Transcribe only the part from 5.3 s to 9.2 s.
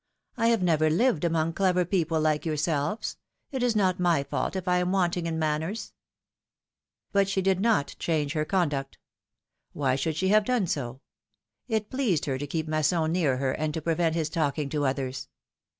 manners!" But she did not change her conduct.